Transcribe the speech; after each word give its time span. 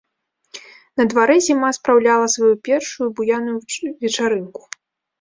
На 1.01 1.05
дварэ 1.11 1.35
зіма 1.49 1.69
спраўляла 1.79 2.33
сваю 2.39 2.51
першую 2.71 3.07
буяную 3.23 3.57
вечарынку. 4.03 4.61